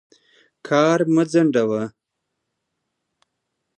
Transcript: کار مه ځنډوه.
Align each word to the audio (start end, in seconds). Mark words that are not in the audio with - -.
کار 0.67 0.99
مه 1.13 1.23
ځنډوه. 1.31 1.81